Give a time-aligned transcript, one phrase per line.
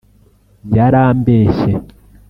[0.75, 1.71] Yarambeshye